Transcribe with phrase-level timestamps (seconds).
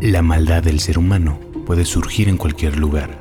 [0.00, 3.18] La maldad del ser humano puede surgir en cualquier lugar.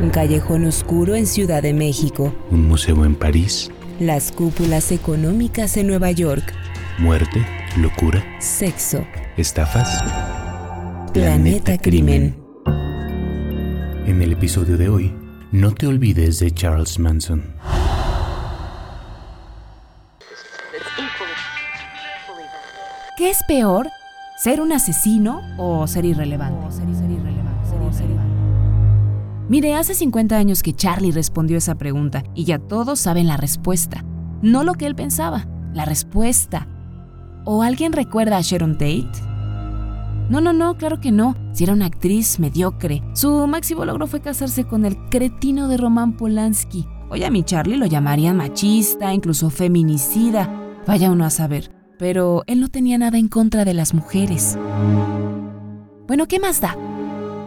[0.00, 2.32] Un callejón oscuro en Ciudad de México.
[2.52, 3.72] Un museo en París.
[3.98, 6.54] Las cúpulas económicas en Nueva York.
[6.98, 7.44] Muerte,
[7.78, 8.24] locura.
[8.38, 9.04] Sexo.
[9.36, 10.04] Estafas.
[11.12, 12.36] Planeta, Crimen.
[14.06, 15.12] En el episodio de hoy,
[15.50, 17.42] no te olvides de Charles Manson.
[23.18, 23.88] ¿Qué es peor?
[24.36, 26.66] ¿Ser un asesino o ser irrelevante?
[29.48, 34.04] Mire, hace 50 años que Charlie respondió esa pregunta y ya todos saben la respuesta.
[34.42, 36.68] No lo que él pensaba, la respuesta.
[37.46, 39.08] ¿O alguien recuerda a Sharon Tate?
[40.28, 41.34] No, no, no, claro que no.
[41.52, 43.02] Si era una actriz mediocre.
[43.14, 46.86] Su máximo logro fue casarse con el cretino de Roman Polanski.
[47.08, 50.50] Oye, a mi Charlie lo llamarían machista, incluso feminicida.
[50.86, 54.58] Vaya uno a saber pero él no tenía nada en contra de las mujeres.
[56.06, 56.76] Bueno, ¿qué más da?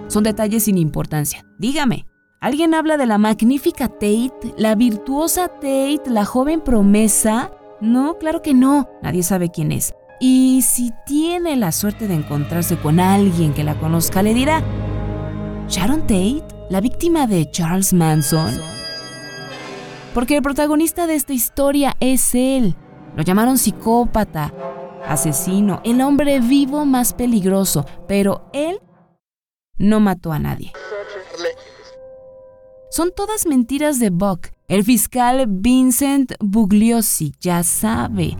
[0.07, 1.45] Son detalles sin importancia.
[1.57, 2.05] Dígame,
[2.41, 7.51] ¿alguien habla de la magnífica Tate, la virtuosa Tate, la joven promesa?
[7.79, 8.89] No, claro que no.
[9.01, 9.93] Nadie sabe quién es.
[10.19, 14.61] Y si tiene la suerte de encontrarse con alguien que la conozca, le dirá,
[15.69, 18.53] ¿Sharon Tate, la víctima de Charles Manson?
[20.13, 22.75] Porque el protagonista de esta historia es él.
[23.15, 24.53] Lo llamaron psicópata,
[25.07, 28.79] asesino, el hombre vivo más peligroso, pero él
[29.77, 30.71] no mató a nadie.
[32.91, 34.47] Son todas mentiras de Buck.
[34.67, 38.35] El fiscal Vincent Bugliosi ya sabe.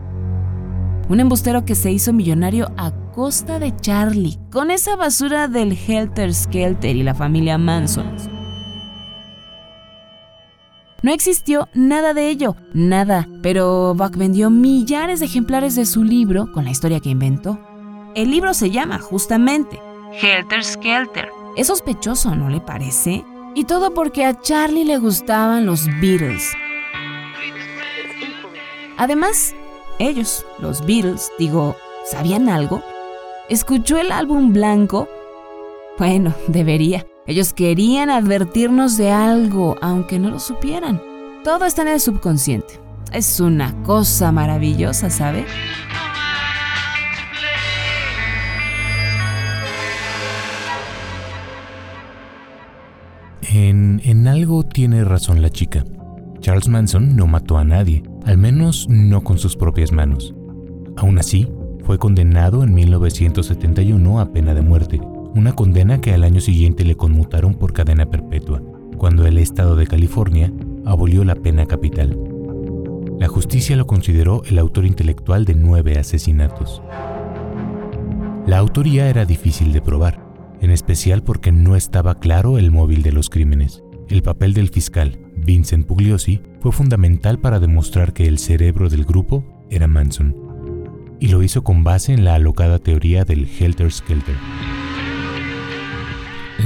[1.08, 6.34] Un embustero que se hizo millonario a costa de Charlie, con esa basura del Helter
[6.34, 8.39] Skelter y la familia Manson.
[11.02, 16.52] No existió nada de ello, nada, pero Buck vendió millares de ejemplares de su libro
[16.52, 17.58] con la historia que inventó.
[18.16, 19.80] El libro se llama justamente
[20.22, 21.30] Helter Skelter.
[21.56, 23.24] Es sospechoso, ¿no le parece?
[23.56, 26.52] Y todo porque a Charlie le gustaban los Beatles.
[28.98, 29.56] Además,
[30.00, 32.84] ellos, los Beatles, digo, ¿sabían algo?
[33.48, 35.08] ¿Escuchó el álbum blanco?
[35.98, 37.06] Bueno, debería.
[37.30, 41.00] Ellos querían advertirnos de algo, aunque no lo supieran.
[41.44, 42.80] Todo está en el subconsciente.
[43.14, 45.46] Es una cosa maravillosa, ¿sabe?
[53.44, 55.86] En, en, algo tiene razón la chica.
[56.40, 60.34] Charles Manson no mató a nadie, al menos no con sus propias manos.
[60.98, 61.48] Aún así,
[61.86, 65.00] fue condenado en 1971 a pena de muerte
[65.36, 68.62] una condena que al año siguiente le conmutaron por cadena perpetua,
[68.98, 70.52] cuando el estado de California
[70.86, 72.18] abolió la pena capital.
[73.20, 76.82] La justicia lo consideró el autor intelectual de nueve asesinatos.
[78.48, 80.26] La autoría era difícil de probar,
[80.62, 83.84] en especial porque no estaba claro el móvil de los crímenes.
[84.10, 89.44] El papel del fiscal, Vincent Pugliosi, fue fundamental para demostrar que el cerebro del grupo
[89.70, 90.36] era Manson,
[91.20, 94.36] y lo hizo con base en la alocada teoría del Helter Skelter.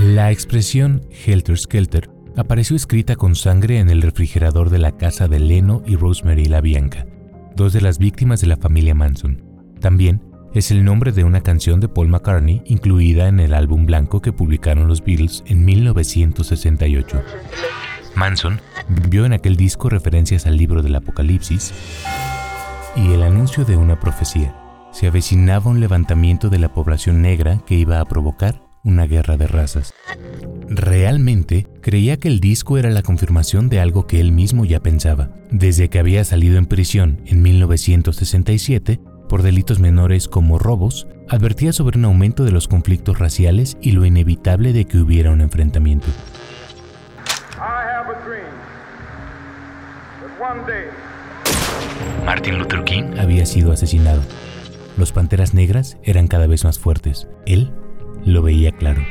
[0.02, 5.40] La expresión Helter Skelter apareció escrita con sangre en el refrigerador de la casa de
[5.40, 7.06] Leno y Rosemary LaBianca,
[7.56, 9.44] dos de las víctimas de la familia Manson.
[9.80, 10.24] También
[10.56, 14.34] es el nombre de una canción de Paul McCartney incluida en el álbum blanco que
[14.34, 17.22] publicaron los Beatles en 1968.
[18.16, 18.60] Manson
[19.10, 21.72] vio en aquel disco referencias al libro del Apocalipsis
[22.96, 24.56] y el anuncio de una profecía.
[24.92, 29.48] Se avecinaba un levantamiento de la población negra que iba a provocar una guerra de
[29.48, 29.94] razas.
[30.68, 35.30] Realmente creía que el disco era la confirmación de algo que él mismo ya pensaba.
[35.52, 39.00] Desde que había salido en prisión en 1967
[39.30, 44.06] por delitos menores como robos, advertía sobre un aumento de los conflictos raciales y lo
[44.06, 46.08] inevitable de que hubiera un enfrentamiento.
[52.26, 54.22] Martin Luther King había sido asesinado.
[54.98, 57.28] Los Panteras Negras eran cada vez más fuertes.
[57.46, 57.72] Él
[58.26, 59.02] lo veía claro.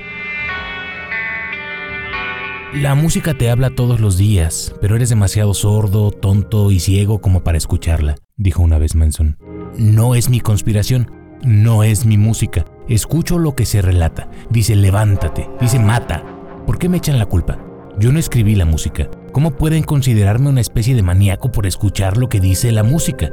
[2.74, 7.44] La música te habla todos los días, pero eres demasiado sordo, tonto y ciego como
[7.44, 9.36] para escucharla, dijo una vez Manson.
[9.76, 11.10] No es mi conspiración,
[11.44, 12.64] no es mi música.
[12.88, 14.30] Escucho lo que se relata.
[14.48, 16.24] Dice levántate, dice mata.
[16.66, 17.58] ¿Por qué me echan la culpa?
[17.98, 19.10] Yo no escribí la música.
[19.32, 23.30] ¿Cómo pueden considerarme una especie de maníaco por escuchar lo que dice la música?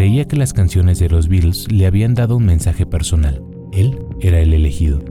[0.00, 3.42] Creía que las canciones de los Beatles le habían dado un mensaje personal.
[3.70, 5.02] Él era el elegido.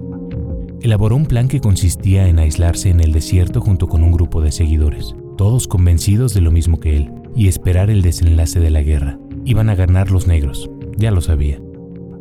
[0.81, 4.51] Elaboró un plan que consistía en aislarse en el desierto junto con un grupo de
[4.51, 9.19] seguidores, todos convencidos de lo mismo que él, y esperar el desenlace de la guerra.
[9.45, 11.59] Iban a ganar los negros, ya lo sabía.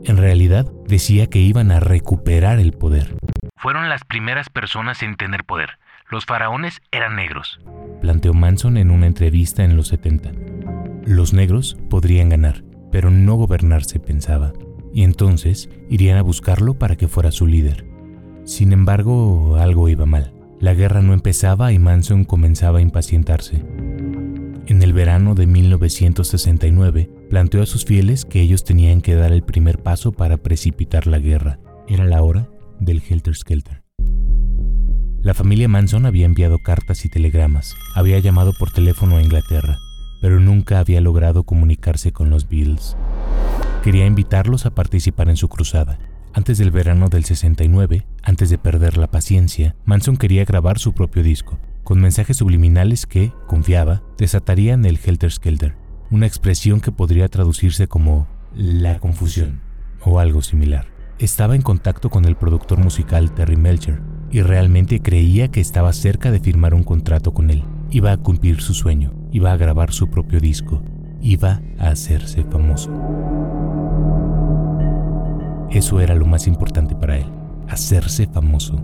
[0.05, 3.17] En realidad, decía que iban a recuperar el poder.
[3.57, 5.79] Fueron las primeras personas en tener poder.
[6.11, 7.61] Los faraones eran negros,
[8.03, 10.33] planteó Manson en una entrevista en los 70.
[11.09, 14.53] Los negros podrían ganar, pero no gobernarse, pensaba,
[14.93, 17.87] y entonces irían a buscarlo para que fuera su líder.
[18.45, 20.35] Sin embargo, algo iba mal.
[20.61, 23.65] La guerra no empezaba y Manson comenzaba a impacientarse.
[24.67, 29.43] En el verano de 1969, planteó a sus fieles que ellos tenían que dar el
[29.43, 31.59] primer paso para precipitar la guerra.
[31.89, 32.51] Era la hora
[32.81, 33.83] del Helter Skelter.
[35.23, 39.79] La familia Manson había enviado cartas y telegramas, había llamado por teléfono a Inglaterra,
[40.21, 42.97] pero nunca había logrado comunicarse con los Beatles.
[43.83, 45.99] Quería invitarlos a participar en su cruzada.
[46.35, 51.23] Antes del verano del 69, antes de perder la paciencia, Manson quería grabar su propio
[51.23, 55.75] disco, con mensajes subliminales que, confiaba, desatarían el Helter Skelter,
[56.11, 59.61] una expresión que podría traducirse como la confusión
[60.05, 60.87] o algo similar.
[61.19, 64.01] Estaba en contacto con el productor musical Terry Melcher
[64.31, 67.65] y realmente creía que estaba cerca de firmar un contrato con él.
[67.91, 70.83] Iba a cumplir su sueño, iba a grabar su propio disco,
[71.21, 72.91] iba a hacerse famoso.
[75.71, 77.27] Eso era lo más importante para él,
[77.69, 78.81] hacerse famoso.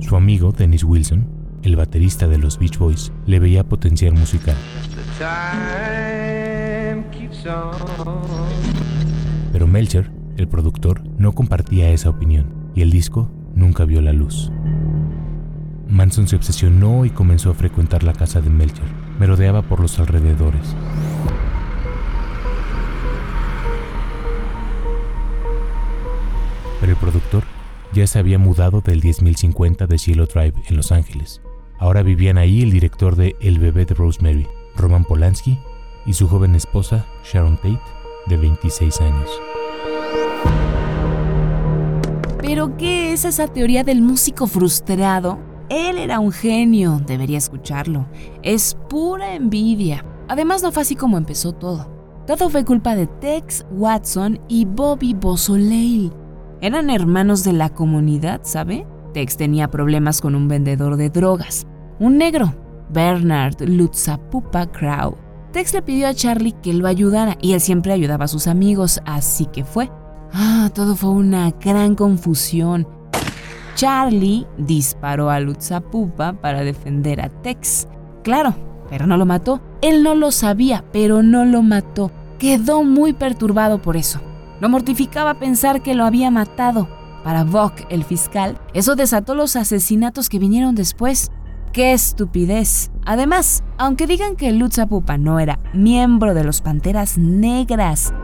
[0.00, 1.26] Su amigo Dennis Wilson,
[1.62, 4.56] el baterista de los Beach Boys, le veía potencial musical.
[9.52, 14.52] Pero Melcher, el productor, no compartía esa opinión y el disco nunca vio la luz.
[15.88, 19.03] Manson se obsesionó y comenzó a frecuentar la casa de Melcher.
[19.18, 20.74] Merodeaba por los alrededores.
[26.80, 27.44] Pero el productor
[27.92, 31.40] ya se había mudado del 10050 de Cielo Drive en Los Ángeles.
[31.78, 34.46] Ahora vivían ahí el director de El bebé de Rosemary,
[34.76, 35.58] Roman Polanski,
[36.06, 37.80] y su joven esposa, Sharon Tate,
[38.26, 39.30] de 26 años.
[42.38, 45.38] ¿Pero qué es esa teoría del músico frustrado?
[45.68, 48.06] Él era un genio, debería escucharlo.
[48.42, 50.04] Es pura envidia.
[50.28, 51.92] Además no fue así como empezó todo.
[52.26, 56.12] Todo fue culpa de Tex Watson y Bobby Beausoleil.
[56.60, 58.86] Eran hermanos de la comunidad, ¿sabe?
[59.12, 61.66] Tex tenía problemas con un vendedor de drogas,
[61.98, 62.54] un negro,
[62.90, 65.16] Bernard Lutzapupa Crow.
[65.52, 69.00] Tex le pidió a Charlie que lo ayudara y él siempre ayudaba a sus amigos,
[69.04, 69.90] así que fue.
[70.32, 72.88] Ah, todo fue una gran confusión.
[73.74, 77.88] Charlie disparó a Lutzapupa para defender a Tex.
[78.22, 78.54] Claro,
[78.88, 79.60] pero no lo mató.
[79.82, 82.10] Él no lo sabía, pero no lo mató.
[82.38, 84.20] Quedó muy perturbado por eso.
[84.60, 86.88] Lo mortificaba pensar que lo había matado.
[87.24, 91.30] Para Buck, el fiscal, eso desató los asesinatos que vinieron después.
[91.72, 92.92] ¡Qué estupidez!
[93.04, 98.14] Además, aunque digan que Lutza Pupa no era miembro de los Panteras Negras,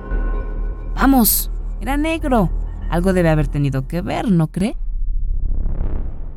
[0.94, 1.50] vamos,
[1.81, 2.50] era negro.
[2.91, 4.76] Algo debe haber tenido que ver, ¿no cree?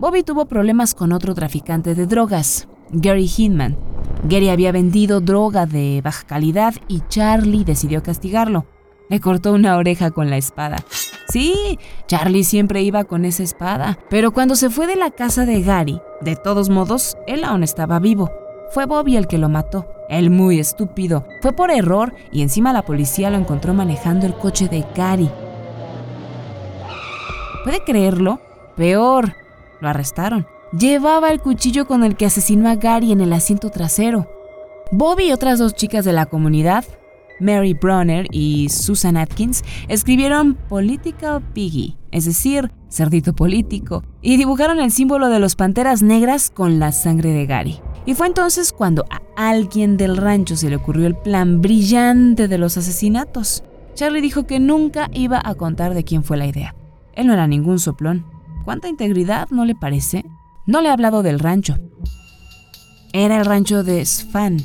[0.04, 3.78] Bobby tuvo problemas con otro traficante de drogas, Gary Hinman.
[4.26, 8.66] Gary había vendido droga de baja calidad y Charlie decidió castigarlo.
[9.08, 10.84] Le cortó una oreja con la espada.
[11.30, 15.62] Sí, Charlie siempre iba con esa espada, pero cuando se fue de la casa de
[15.62, 18.30] Gary, de todos modos, él aún estaba vivo.
[18.74, 19.88] Fue Bobby el que lo mató.
[20.10, 21.26] Él muy estúpido.
[21.42, 25.32] Fue por error y encima la policía lo encontró manejando el coche de Gary.
[27.64, 28.42] ¿Puede creerlo?
[28.76, 29.43] Peor.
[29.84, 30.48] Lo arrestaron.
[30.72, 34.30] Llevaba el cuchillo con el que asesinó a Gary en el asiento trasero.
[34.94, 36.86] Bobby y otras dos chicas de la comunidad
[37.42, 44.92] Mary Bronner y Susan Atkins escribieron Political Piggy, es decir, cerdito político, y dibujaron el
[44.92, 47.82] símbolo de los panteras negras con la sangre de Gary.
[48.06, 52.58] Y fue entonces cuando a alguien del rancho se le ocurrió el plan brillante de
[52.58, 53.66] los asesinatos.
[53.96, 56.74] Charlie dijo que nunca iba a contar de quién fue la idea.
[57.16, 58.33] Él no era ningún soplón.
[58.64, 60.26] ¿Cuánta integridad, no le parece?
[60.66, 61.78] No le he hablado del rancho.
[63.12, 64.58] Era el rancho de Svan.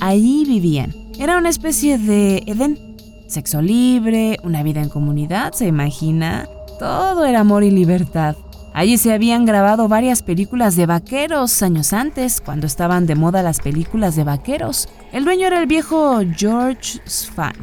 [0.00, 2.96] Allí vivían era una especie de Edén.
[3.28, 6.48] Sexo libre, una vida en comunidad, ¿se imagina?
[6.78, 8.36] Todo era amor y libertad.
[8.72, 13.60] Allí se habían grabado varias películas de vaqueros años antes, cuando estaban de moda las
[13.60, 14.88] películas de vaqueros.
[15.12, 17.54] El dueño era el viejo George Svan.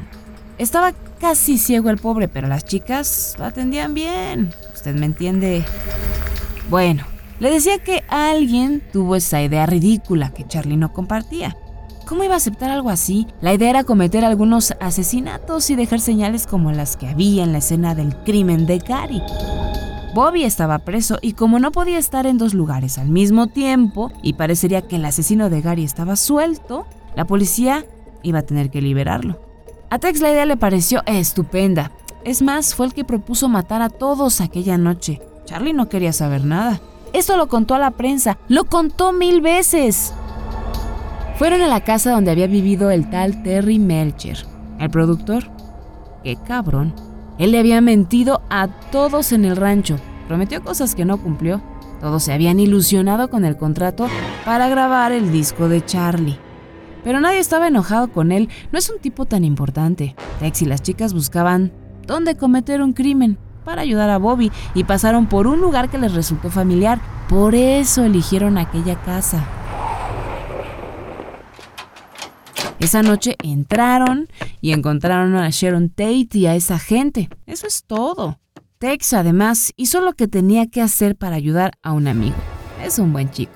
[0.58, 4.52] Estaba casi ciego el pobre, pero las chicas lo atendían bien.
[4.74, 5.64] Usted me entiende.
[6.70, 7.04] Bueno,
[7.40, 11.56] le decía que alguien tuvo esa idea ridícula que Charlie no compartía.
[12.08, 13.28] ¿Cómo iba a aceptar algo así?
[13.40, 17.60] La idea era cometer algunos asesinatos y dejar señales como las que había en la
[17.60, 19.22] escena del crimen de Gary.
[20.16, 24.34] Bobby estaba preso y como no podía estar en dos lugares al mismo tiempo y
[24.34, 27.86] parecería que el asesino de Gary estaba suelto, la policía
[28.24, 29.51] iba a tener que liberarlo.
[29.92, 31.92] A Tex la idea le pareció estupenda.
[32.24, 35.22] Es más, fue el que propuso matar a todos aquella noche.
[35.44, 36.80] Charlie no quería saber nada.
[37.12, 40.14] Eso lo contó a la prensa, lo contó mil veces.
[41.38, 44.46] Fueron a la casa donde había vivido el tal Terry Melcher,
[44.80, 45.52] el productor.
[46.24, 46.94] Qué cabrón.
[47.38, 49.98] Él le había mentido a todos en el rancho.
[50.30, 51.62] Prometió cosas que no cumplió.
[52.00, 54.08] Todos se habían ilusionado con el contrato
[54.46, 56.40] para grabar el disco de Charlie.
[57.04, 60.16] Pero nadie estaba enojado con él, no es un tipo tan importante.
[60.40, 61.72] Tex y las chicas buscaban
[62.06, 66.14] dónde cometer un crimen para ayudar a Bobby y pasaron por un lugar que les
[66.14, 67.00] resultó familiar.
[67.30, 69.46] Por eso eligieron aquella casa.
[72.80, 74.28] Esa noche entraron
[74.60, 77.30] y encontraron a Sharon Tate y a esa gente.
[77.46, 78.40] Eso es todo.
[78.80, 82.36] Tex además hizo lo que tenía que hacer para ayudar a un amigo.
[82.84, 83.54] Es un buen chico.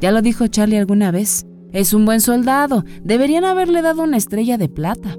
[0.00, 1.47] Ya lo dijo Charlie alguna vez.
[1.72, 2.84] Es un buen soldado.
[3.02, 5.16] Deberían haberle dado una estrella de plata.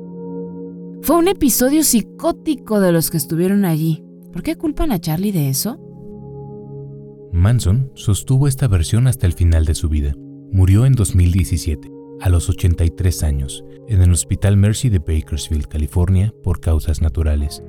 [1.01, 4.03] Fue un episodio psicótico de los que estuvieron allí.
[4.33, 5.79] ¿Por qué culpan a Charlie de eso?
[7.31, 10.13] Manson sostuvo esta versión hasta el final de su vida.
[10.51, 11.89] Murió en 2017,
[12.21, 17.63] a los 83 años, en el Hospital Mercy de Bakersfield, California, por causas naturales.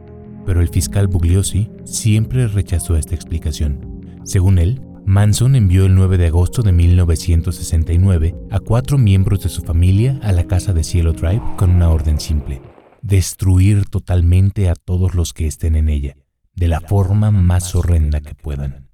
[0.47, 4.03] Pero el fiscal Bugliosi siempre rechazó esta explicación.
[4.25, 9.63] Según él, Manson envió el 9 de agosto de 1969 a cuatro miembros de su
[9.63, 12.63] familia a la casa de Cielo Drive con una orden simple.
[13.03, 16.15] Destruir totalmente a todos los que estén en ella
[16.55, 18.89] de la forma más horrenda que puedan.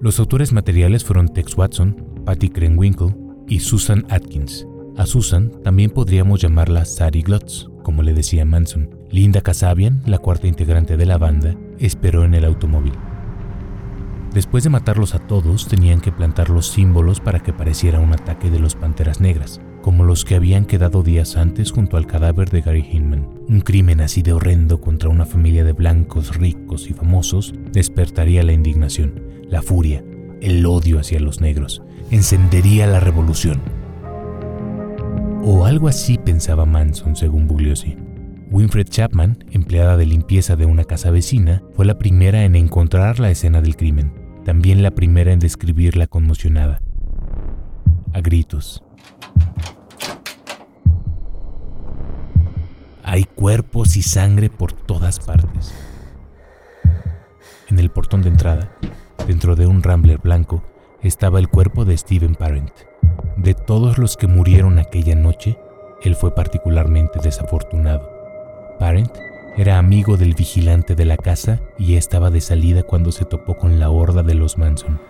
[0.00, 3.14] Los autores materiales fueron Tex Watson, Patty Krenwinkel
[3.46, 4.66] y Susan Atkins.
[4.96, 8.90] A Susan también podríamos llamarla Sadie Glutz, como le decía Manson.
[9.08, 12.94] Linda Kasabian, la cuarta integrante de la banda, esperó en el automóvil.
[14.34, 18.50] Después de matarlos a todos, tenían que plantar los símbolos para que pareciera un ataque
[18.50, 22.62] de los Panteras Negras como los que habían quedado días antes junto al cadáver de
[22.62, 23.28] Gary Hinman.
[23.48, 28.52] Un crimen así de horrendo contra una familia de blancos ricos y famosos despertaría la
[28.52, 30.02] indignación, la furia,
[30.40, 33.60] el odio hacia los negros, encendería la revolución.
[35.44, 37.96] O algo así pensaba Manson según Bugliosi.
[38.50, 43.30] Winfred Chapman, empleada de limpieza de una casa vecina, fue la primera en encontrar la
[43.30, 44.12] escena del crimen,
[44.44, 46.80] también la primera en describirla conmocionada.
[48.12, 48.82] A gritos,
[53.04, 55.74] Hay cuerpos y sangre por todas partes.
[57.68, 58.70] En el portón de entrada,
[59.26, 60.62] dentro de un Rambler blanco,
[61.02, 62.70] estaba el cuerpo de Stephen Parent.
[63.36, 65.58] De todos los que murieron aquella noche,
[66.02, 68.08] él fue particularmente desafortunado.
[68.78, 69.10] Parent
[69.56, 73.78] era amigo del vigilante de la casa y estaba de salida cuando se topó con
[73.78, 75.00] la horda de los Manson.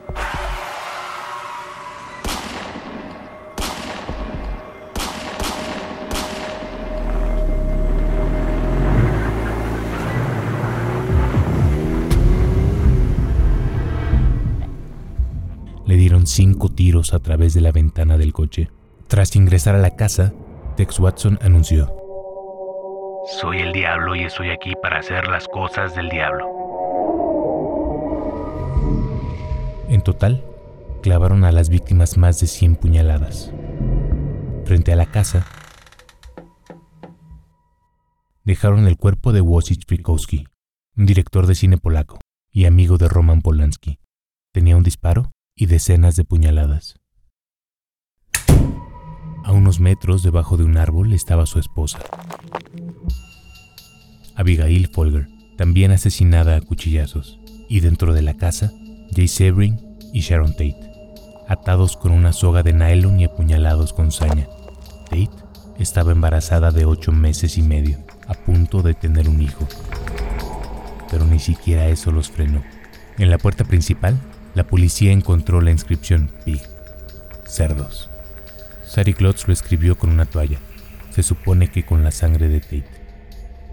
[16.27, 18.71] cinco tiros a través de la ventana del coche.
[19.07, 20.33] Tras ingresar a la casa,
[20.77, 22.02] Tex Watson anunció.
[23.25, 26.45] Soy el diablo y estoy aquí para hacer las cosas del diablo.
[29.89, 30.45] En total,
[31.03, 33.53] clavaron a las víctimas más de 100 puñaladas.
[34.65, 35.47] Frente a la casa,
[38.45, 40.49] dejaron el cuerpo de Wojciech Frykowski,
[40.97, 42.19] un director de cine polaco
[42.51, 44.01] y amigo de Roman Polanski.
[44.53, 47.02] Tenía un disparo y decenas de puñaladas.
[49.81, 51.99] Metros debajo de un árbol estaba su esposa,
[54.35, 57.39] Abigail Folger, también asesinada a cuchillazos,
[57.69, 58.73] y dentro de la casa,
[59.15, 59.79] Jay Sebring
[60.13, 60.81] y Sharon Tate,
[61.49, 64.49] atados con una soga de nylon y apuñalados con saña.
[65.05, 65.31] Tate
[65.79, 69.67] estaba embarazada de ocho meses y medio, a punto de tener un hijo.
[71.11, 72.63] Pero ni siquiera eso los frenó.
[73.19, 74.19] En la puerta principal
[74.55, 76.63] la policía encontró la inscripción Pig,
[77.47, 78.12] cerdos.
[78.93, 80.59] Sari Glotz lo escribió con una toalla,
[81.09, 82.85] se supone que con la sangre de Tate.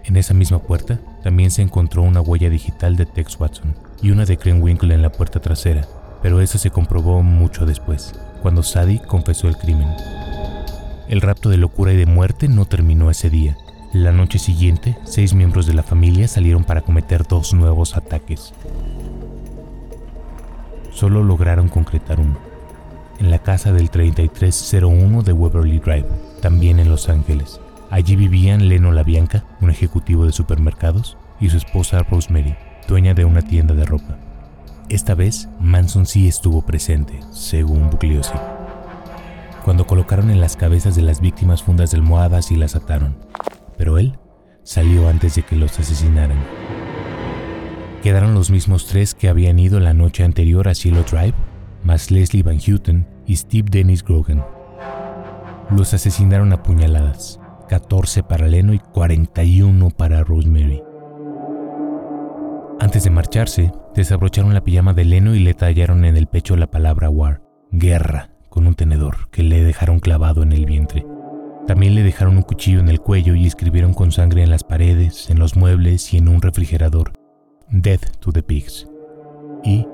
[0.06, 4.24] En esa misma puerta también se encontró una huella digital de Tex Watson y una
[4.24, 5.86] de Krenwinkel en la puerta trasera,
[6.22, 9.88] pero eso se comprobó mucho después, cuando Sadie confesó el crimen.
[11.06, 13.58] El rapto de locura y de muerte no terminó ese día.
[13.92, 18.54] La noche siguiente, seis miembros de la familia salieron para cometer dos nuevos ataques
[21.00, 22.36] solo lograron concretar uno,
[23.20, 26.06] en la casa del 3301 de Waverly Drive,
[26.40, 27.60] también en Los Ángeles.
[27.90, 32.56] Allí vivían Leno Bianca, un ejecutivo de supermercados, y su esposa Rosemary,
[32.88, 34.16] dueña de una tienda de ropa.
[34.88, 38.34] Esta vez, Manson sí estuvo presente, según Bugliosi.
[39.64, 43.16] Cuando colocaron en las cabezas de las víctimas fundas de almohadas y las ataron,
[43.76, 44.18] pero él
[44.62, 46.38] salió antes de que los asesinaran.
[48.02, 51.34] Quedaron los mismos tres que habían ido la noche anterior a Cielo Drive,
[51.82, 54.44] más Leslie Van Houten y Steve Dennis Grogan.
[55.70, 60.82] Los asesinaron a puñaladas, 14 para Leno y 41 para Rosemary.
[62.80, 66.70] Antes de marcharse, desabrocharon la pijama de Leno y le tallaron en el pecho la
[66.70, 71.06] palabra war, guerra, con un tenedor que le dejaron clavado en el vientre.
[71.66, 75.30] También le dejaron un cuchillo en el cuello y escribieron con sangre en las paredes,
[75.30, 77.12] en los muebles y en un refrigerador,
[77.70, 78.88] Death to the Pigs
[79.62, 79.86] y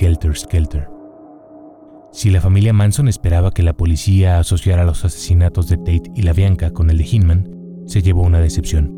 [0.00, 0.95] Helter Skelter.
[2.16, 6.32] Si la familia Manson esperaba que la policía asociara los asesinatos de Tate y la
[6.32, 7.50] Bianca con el de Hinman,
[7.84, 8.90] se llevó una decepción.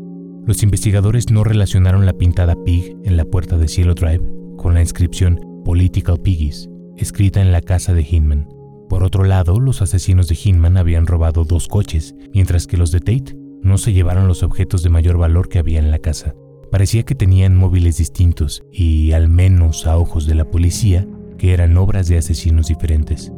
[0.47, 4.23] Los investigadores no relacionaron la pintada pig en la puerta de Cielo Drive
[4.55, 8.47] con la inscripción Political Piggies, escrita en la casa de Hinman.
[8.87, 13.01] Por otro lado, los asesinos de Hinman habían robado dos coches, mientras que los de
[13.01, 16.35] Tate no se llevaron los objetos de mayor valor que había en la casa.
[16.71, 21.05] Parecía que tenían móviles distintos y, al menos a ojos de la policía,
[21.39, 23.31] que eran obras de asesinos diferentes.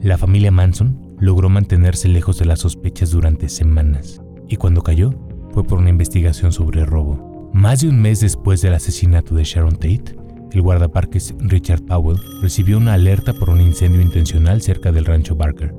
[0.00, 5.12] La familia Manson logró mantenerse lejos de las sospechas durante semanas, y cuando cayó
[5.52, 7.50] fue por una investigación sobre robo.
[7.52, 10.16] Más de un mes después del asesinato de Sharon Tate,
[10.52, 15.74] el guardaparques Richard Powell recibió una alerta por un incendio intencional cerca del rancho Barker.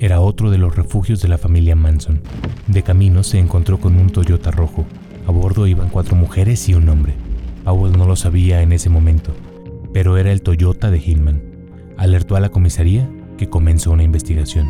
[0.00, 2.22] Era otro de los refugios de la familia Manson.
[2.68, 4.86] De camino se encontró con un Toyota rojo.
[5.26, 7.14] A bordo iban cuatro mujeres y un hombre.
[7.64, 9.34] Powell no lo sabía en ese momento,
[9.92, 11.42] pero era el Toyota de Hinman.
[11.96, 14.68] Alertó a la comisaría que comenzó una investigación.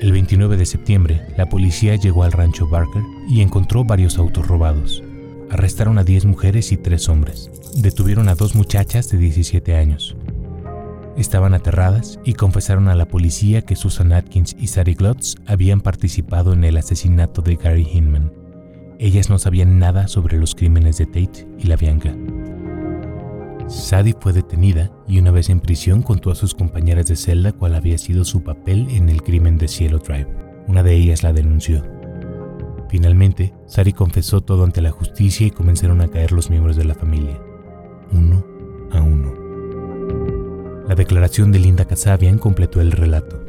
[0.00, 5.02] El 29 de septiembre, la policía llegó al rancho Barker y encontró varios autos robados.
[5.50, 7.50] Arrestaron a 10 mujeres y 3 hombres.
[7.76, 10.16] Detuvieron a dos muchachas de 17 años.
[11.16, 16.52] Estaban aterradas y confesaron a la policía que Susan Atkins y Sari Glotz habían participado
[16.52, 18.32] en el asesinato de Gary Hinman.
[18.98, 22.14] Ellas no sabían nada sobre los crímenes de Tate y la Bianca.
[23.72, 27.74] Sadie fue detenida y una vez en prisión contó a sus compañeras de celda cuál
[27.74, 30.28] había sido su papel en el crimen de Cielo Drive.
[30.68, 31.82] Una de ellas la denunció.
[32.90, 36.94] Finalmente, Sari confesó todo ante la justicia y comenzaron a caer los miembros de la
[36.94, 37.40] familia,
[38.12, 38.44] uno
[38.92, 39.32] a uno.
[40.86, 43.42] La declaración de Linda Casabian completó el relato.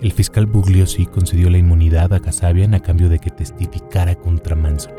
[0.00, 4.94] El fiscal Bugliosi concedió la inmunidad a Casabian a cambio de que testificara contra Manson.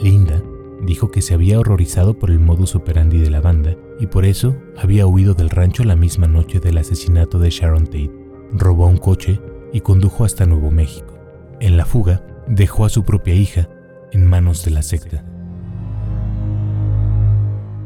[0.00, 0.42] Linda
[0.82, 4.56] dijo que se había horrorizado por el modus operandi de la banda y por eso
[4.76, 8.10] había huido del rancho la misma noche del asesinato de Sharon Tate.
[8.52, 9.40] Robó un coche
[9.72, 11.14] y condujo hasta Nuevo México.
[11.60, 13.68] En la fuga, dejó a su propia hija
[14.12, 15.24] en manos de la secta.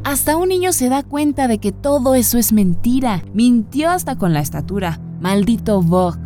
[0.04, 3.22] Hasta un niño se da cuenta de que todo eso es mentira.
[3.32, 5.00] Mintió hasta con la estatura.
[5.20, 6.18] Maldito Vogue.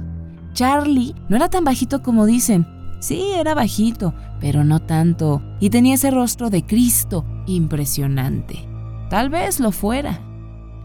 [0.55, 2.67] Charlie no era tan bajito como dicen.
[2.99, 5.43] Sí, era bajito, pero no tanto.
[5.61, 8.69] Y tenía ese rostro de Cristo impresionante.
[9.11, 10.21] Tal vez lo fuera.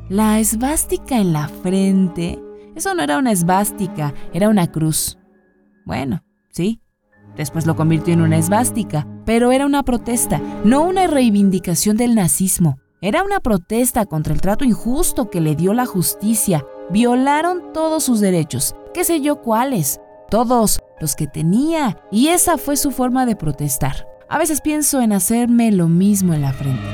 [0.09, 2.39] La esvástica en la frente.
[2.75, 5.17] Eso no era una esvástica, era una cruz.
[5.85, 6.81] Bueno, sí,
[7.35, 12.77] Después lo convirtió en una esvástica, pero era una protesta, no una reivindicación del nazismo.
[13.01, 16.65] Era una protesta contra el trato injusto que le dio la justicia.
[16.91, 22.77] Violaron todos sus derechos, qué sé yo cuáles, todos los que tenía, y esa fue
[22.77, 24.07] su forma de protestar.
[24.29, 26.87] A veces pienso en hacerme lo mismo en la frente.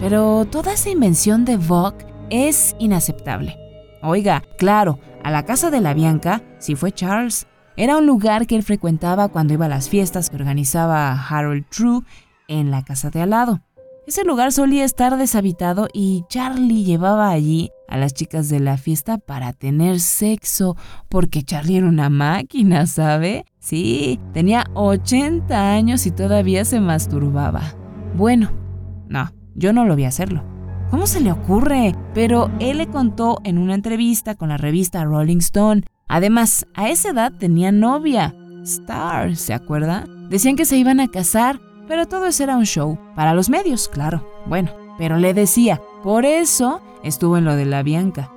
[0.00, 3.58] Pero toda esa invención de Vogue es inaceptable.
[4.02, 7.46] Oiga, claro, a la casa de la Bianca sí fue Charles,
[7.78, 12.02] era un lugar que él frecuentaba cuando iba a las fiestas que organizaba Harold True
[12.48, 13.60] en la casa de al lado.
[14.06, 19.18] Ese lugar solía estar deshabitado y Charlie llevaba allí a las chicas de la fiesta
[19.18, 20.76] para tener sexo,
[21.08, 23.44] porque Charlie era una máquina, ¿sabe?
[23.58, 27.74] Sí, tenía 80 años y todavía se masturbaba.
[28.14, 28.50] Bueno,
[29.08, 30.44] no, yo no lo vi hacerlo.
[30.90, 31.94] ¿Cómo se le ocurre?
[32.14, 37.10] Pero él le contó en una entrevista con la revista Rolling Stone Además, a esa
[37.10, 40.06] edad tenía novia, Star, ¿se acuerda?
[40.28, 43.88] Decían que se iban a casar, pero todo eso era un show, para los medios,
[43.88, 44.26] claro.
[44.46, 48.30] Bueno, pero le decía, por eso estuvo en lo de la Bianca.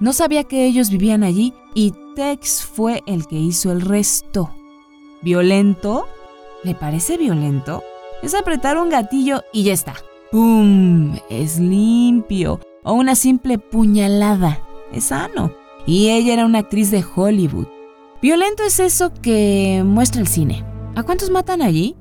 [0.00, 4.50] No sabía que ellos vivían allí y Tex fue el que hizo el resto.
[5.22, 6.06] ¿Violento?
[6.62, 7.82] ¿Le parece violento?
[8.22, 9.94] Es apretar un gatillo y ya está.
[10.30, 11.16] ¡Pum!
[11.28, 12.60] Es limpio.
[12.82, 14.60] O una simple puñalada.
[14.92, 15.52] Es sano
[15.86, 17.66] y ella era una actriz de Hollywood.
[18.22, 20.64] Violento es eso que muestra el cine.
[20.94, 21.96] ¿A cuántos matan allí?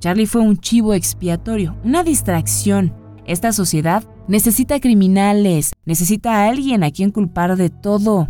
[0.00, 2.94] Charlie fue un chivo expiatorio, una distracción.
[3.26, 8.28] Esta sociedad necesita criminales, necesita a alguien a quien culpar de todo.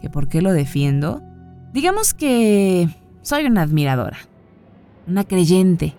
[0.00, 1.22] ¿Que por qué lo defiendo?
[1.72, 2.88] Digamos que
[3.24, 4.18] Soy una admiradora,
[5.06, 5.94] una creyente.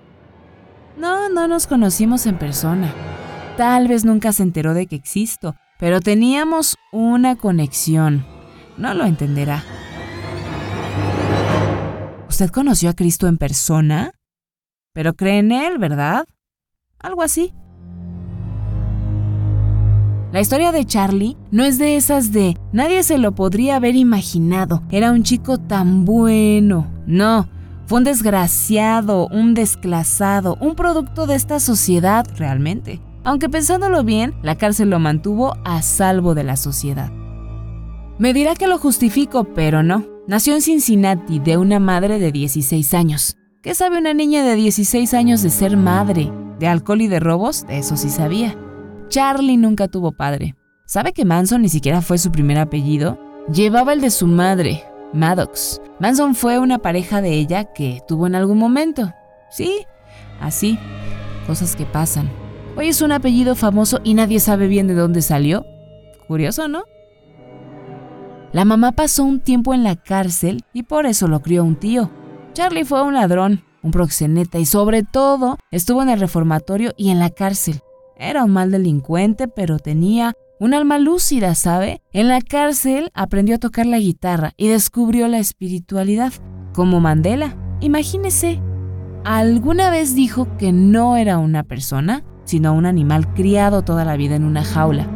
[0.96, 2.94] No, no nos conocimos en persona.
[3.58, 8.28] Tal vez nunca se enteró de que existo, pero teníamos una conexión.
[8.78, 9.64] No lo entenderá.
[12.30, 14.12] ¿Usted conoció a Cristo en persona?
[14.96, 16.26] Pero cree en Él, ¿verdad?
[17.00, 17.54] Algo así.
[20.32, 24.84] La historia de Charlie no es de esas de nadie se lo podría haber imaginado.
[24.90, 26.88] Era un chico tan bueno.
[27.06, 27.50] No,
[27.88, 33.02] fue un desgraciado, un desclasado, un producto de esta sociedad realmente.
[33.26, 37.12] Aunque pensándolo bien, la cárcel lo mantuvo a salvo de la sociedad.
[38.18, 40.06] Me dirá que lo justifico, pero no.
[40.26, 43.36] Nació en Cincinnati de una madre de 16 años.
[43.66, 46.32] ¿Qué sabe una niña de 16 años de ser madre?
[46.60, 47.66] ¿De alcohol y de robos?
[47.68, 48.56] Eso sí sabía.
[49.08, 50.54] Charlie nunca tuvo padre.
[50.86, 53.18] ¿Sabe que Manson ni siquiera fue su primer apellido?
[53.52, 55.82] Llevaba el de su madre, Maddox.
[56.00, 59.12] Manson fue una pareja de ella que tuvo en algún momento.
[59.50, 59.84] Sí,
[60.40, 60.78] así.
[61.48, 62.30] Cosas que pasan.
[62.78, 65.66] Hoy es un apellido famoso y nadie sabe bien de dónde salió.
[66.28, 66.84] Curioso, ¿no?
[68.54, 72.12] La mamá pasó un tiempo en la cárcel y por eso lo crió un tío.
[72.56, 77.20] Charlie fue un ladrón, un proxeneta y sobre todo estuvo en el reformatorio y en
[77.20, 77.82] la cárcel.
[78.16, 82.02] Era un mal delincuente, pero tenía un alma lúcida, ¿sabe?
[82.14, 86.32] En la cárcel aprendió a tocar la guitarra y descubrió la espiritualidad,
[86.74, 87.58] como Mandela.
[87.82, 88.62] Imagínese,
[89.26, 94.38] alguna vez dijo que no era una persona, sino un animal criado toda la vida
[94.38, 95.08] en una jaula.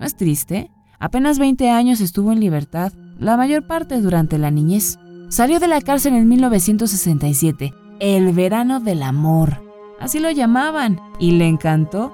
[0.00, 0.70] ¿No es triste?
[0.98, 4.98] Apenas 20 años estuvo en libertad, la mayor parte durante la niñez.
[5.32, 9.62] Salió de la cárcel en 1967, el verano del amor
[9.98, 12.12] así lo llamaban, y le encantó.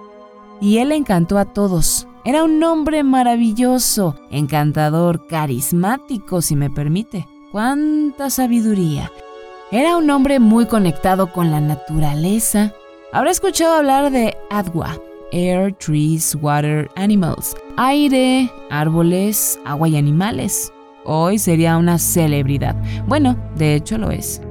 [0.61, 2.07] Y él encantó a todos.
[2.25, 7.27] Era un hombre maravilloso, encantador, carismático, si me permite.
[7.51, 9.11] ¡Cuánta sabiduría!
[9.73, 12.73] Era un hombre muy conectado con la naturaleza.
[13.13, 14.97] Habrá escuchado hablar de Adwa,
[15.33, 20.73] Air, Trees, Water, Animals, aire, árboles, agua y animales.
[21.11, 22.77] Hoy sería una celebridad.
[23.07, 24.43] Bueno, de hecho lo es.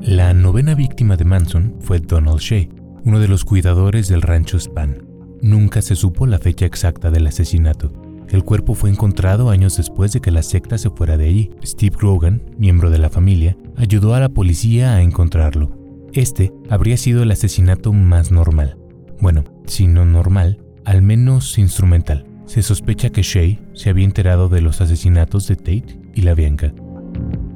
[0.00, 2.66] La novena víctima de Manson fue Donald Shea,
[3.04, 5.06] uno de los cuidadores del rancho Span.
[5.40, 7.92] Nunca se supo la fecha exacta del asesinato.
[8.28, 11.50] El cuerpo fue encontrado años después de que la secta se fuera de allí.
[11.62, 15.70] Steve Grogan, miembro de la familia, ayudó a la policía a encontrarlo.
[16.12, 18.76] Este habría sido el asesinato más normal.
[19.20, 22.26] Bueno, si no normal, al menos instrumental.
[22.46, 26.72] Se sospecha que Shea se había enterado de los asesinatos de Tate y la Bianca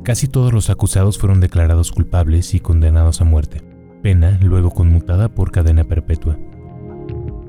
[0.09, 3.63] Casi todos los acusados fueron declarados culpables y condenados a muerte,
[4.03, 6.39] pena luego conmutada por cadena perpetua.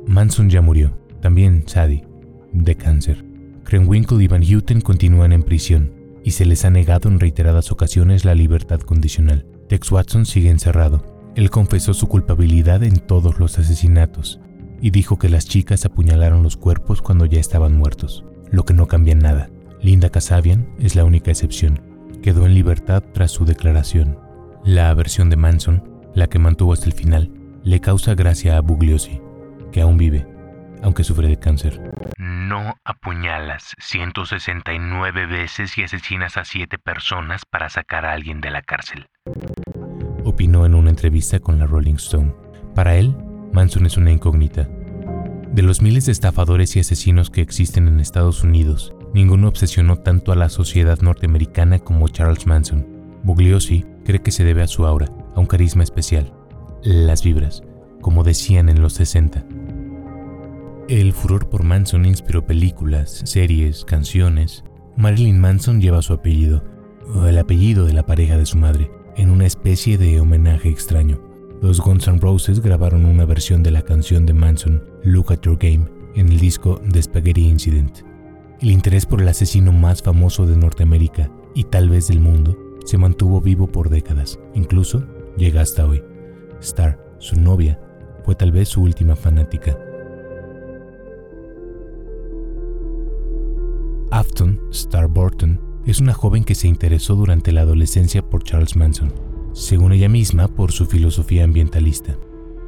[0.06, 2.06] Manson ya murió, también Sadie,
[2.52, 3.24] de cáncer.
[3.64, 5.94] Krenwinkel y Van Houten continúan en prisión
[6.26, 9.46] y se les ha negado en reiteradas ocasiones la libertad condicional.
[9.70, 11.32] Tex Watson sigue encerrado.
[11.36, 14.42] Él confesó su culpabilidad en todos los asesinatos
[14.82, 18.88] y dijo que las chicas apuñalaron los cuerpos cuando ya estaban muertos, lo que no
[18.88, 19.50] cambia nada.
[19.82, 21.90] Linda Kasabian es la única excepción
[22.22, 24.20] quedó en libertad tras su declaración.
[24.64, 27.32] La versión de Manson, la que mantuvo hasta el final,
[27.64, 29.22] le causa gracia a Bugliosi,
[29.72, 30.28] que aún vive,
[30.84, 31.80] aunque sufre de cáncer.
[32.18, 38.62] No apuñalas 169 veces y asesinas a 7 personas para sacar a alguien de la
[38.62, 39.08] cárcel.
[40.24, 42.34] Opinó en una entrevista con la Rolling Stone.
[42.76, 43.16] Para él,
[43.54, 44.70] Manson es una incógnita.
[45.52, 50.32] De los miles de estafadores y asesinos que existen en Estados Unidos, Ninguno obsesionó tanto
[50.32, 52.86] a la sociedad norteamericana como Charles Manson.
[53.24, 56.32] Bugliosi cree que se debe a su aura, a un carisma especial,
[56.84, 57.64] las vibras,
[58.02, 59.46] como decían en los 60.
[60.88, 64.64] El furor por Manson inspiró películas, series, canciones.
[64.96, 66.64] Marilyn Manson lleva su apellido,
[67.14, 71.20] o el apellido de la pareja de su madre, en una especie de homenaje extraño.
[71.62, 75.58] Los Guns N' Roses grabaron una versión de la canción de Manson, Look at Your
[75.58, 78.00] Game, en el disco The Spaghetti Incident.
[78.62, 82.98] El interés por el asesino más famoso de Norteamérica y tal vez del mundo se
[82.98, 86.02] mantuvo vivo por décadas, incluso llega hasta hoy.
[86.62, 87.78] Star, su novia,
[88.24, 89.78] fue tal vez su última fanática.
[94.12, 99.12] Afton Star Burton es una joven que se interesó durante la adolescencia por Charles Manson,
[99.54, 102.16] según ella misma por su filosofía ambientalista.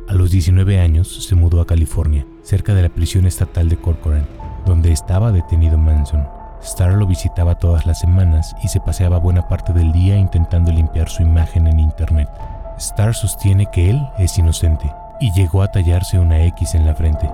[0.07, 4.27] A los 19 años se mudó a California, cerca de la prisión estatal de Corcoran,
[4.65, 6.27] donde estaba detenido Manson.
[6.61, 11.09] Star lo visitaba todas las semanas y se paseaba buena parte del día intentando limpiar
[11.09, 12.29] su imagen en Internet.
[12.77, 17.29] Star sostiene que él es inocente y llegó a tallarse una X en la frente.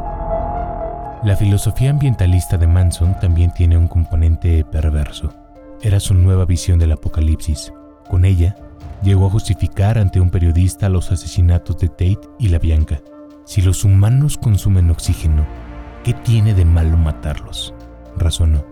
[1.23, 5.33] La filosofía ambientalista de Manson también tiene un componente perverso.
[5.81, 7.71] era su nueva visión del apocalipsis.
[8.09, 8.55] Con ella,
[9.01, 13.01] llegó a justificar ante un periodista los asesinatos de Tate y la Bianca.
[13.45, 15.45] Si los humanos consumen oxígeno,
[16.03, 17.73] ¿qué tiene de malo matarlos?
[18.17, 18.65] Razonó.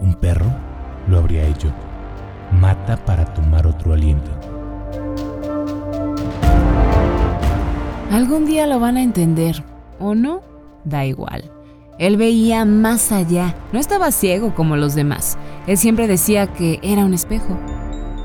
[0.00, 0.46] Un perro
[1.08, 1.72] lo habría hecho.
[2.52, 4.30] Mata para tomar otro aliento.
[8.10, 9.62] Algún día lo van a entender,
[9.98, 10.40] ¿o no?
[10.84, 11.50] Da igual.
[11.98, 15.38] Él veía más allá, no estaba ciego como los demás.
[15.66, 17.58] Él siempre decía que era un espejo.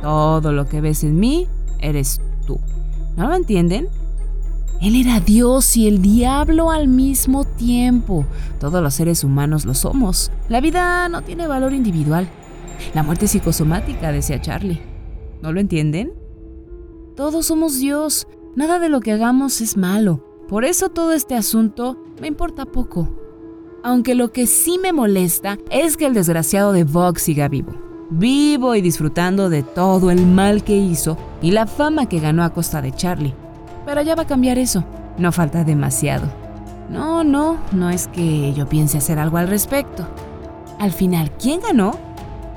[0.02, 1.48] Todo lo que ves en mí,
[1.80, 2.60] eres tú.
[3.18, 3.88] ¿No lo entienden?
[4.82, 8.26] Él era Dios y el diablo al mismo tiempo.
[8.60, 10.32] Todos los seres humanos lo somos.
[10.48, 12.30] La vida no tiene valor individual.
[12.94, 14.82] La muerte psicosomática, decía Charlie.
[15.42, 16.14] ¿No lo entienden?
[17.18, 18.26] Todos somos Dios.
[18.56, 20.24] Nada de lo que hagamos es malo.
[20.48, 23.10] Por eso todo este asunto me importa poco.
[23.84, 27.89] Aunque lo que sí me molesta es que el desgraciado de Vox siga vivo.
[28.12, 32.50] Vivo y disfrutando de todo el mal que hizo y la fama que ganó a
[32.50, 33.36] costa de Charlie.
[33.86, 34.84] Pero ya va a cambiar eso.
[35.20, 36.28] No falta demasiado.
[36.90, 40.08] No, no, no es que yo piense hacer algo al respecto.
[40.80, 41.98] Al final, ¿quién ganó?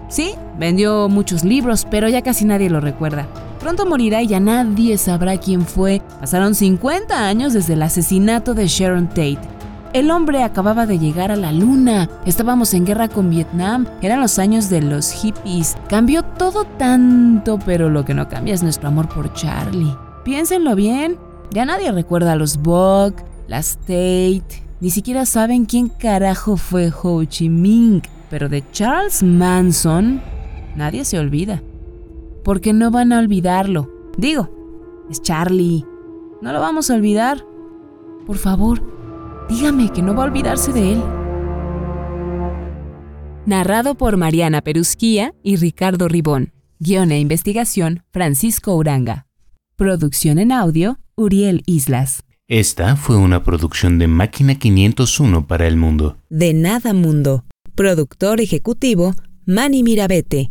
[0.09, 3.27] Sí, vendió muchos libros, pero ya casi nadie lo recuerda.
[3.61, 6.01] Pronto morirá y ya nadie sabrá quién fue.
[6.21, 9.62] Pasaron 50 años desde el asesinato de Sharon Tate
[9.93, 14.39] el hombre acababa de llegar a la luna, estábamos en guerra con Vietnam, eran los
[14.39, 15.77] años de los hippies.
[15.89, 19.97] Cambió todo tanto, pero lo que no cambia es nuestro amor por Charlie.
[20.25, 21.19] Piénsenlo bien,
[21.51, 23.15] ya nadie recuerda a los Bog,
[23.49, 30.23] las Tate, ni siquiera saben quién carajo fue Ho Chi Minh, pero de Charles Manson
[30.75, 31.63] nadie se olvida.
[32.45, 33.89] Porque no van a olvidarlo.
[34.17, 34.49] Digo,
[35.11, 35.85] es Charlie.
[36.41, 37.45] No lo vamos a olvidar.
[38.27, 38.83] Por favor,
[39.49, 41.03] Dígame que no va a olvidarse de él.
[43.45, 46.53] Narrado por Mariana Perusquía y Ricardo Ribón.
[46.79, 49.27] Guión e investigación Francisco Uranga.
[49.77, 52.25] Producción en audio Uriel Islas.
[52.49, 56.19] Esta fue una producción de Máquina 501 para el mundo.
[56.29, 57.45] De Nada Mundo.
[57.75, 59.15] Productor ejecutivo
[59.47, 60.51] Manny Mirabete.